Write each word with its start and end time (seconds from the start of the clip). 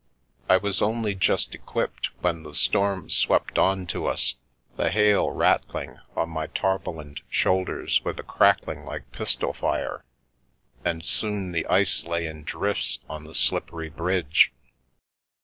I 0.49 0.57
was 0.57 0.81
only 0.81 1.13
just 1.13 1.53
equipped 1.53 2.09
when 2.21 2.41
the 2.41 2.55
storm 2.55 3.07
swept 3.11 3.59
on 3.59 3.85
to 3.93 4.07
us, 4.07 4.33
the 4.75 4.89
hail 4.89 5.29
rattling 5.29 5.99
on 6.15 6.27
my 6.27 6.47
tarpaulined 6.47 7.21
shoulders 7.29 8.01
with 8.03 8.19
a 8.19 8.23
crackling 8.23 8.83
like 8.83 9.11
pistol 9.11 9.53
fire; 9.53 10.03
and 10.83 11.05
soon 11.05 11.51
the 11.51 11.67
ice 11.67 12.03
lay 12.03 12.25
in 12.25 12.43
drifts 12.45 12.97
on 13.07 13.25
the 13.25 13.35
slippery 13.35 13.89
bridge. 13.91 14.51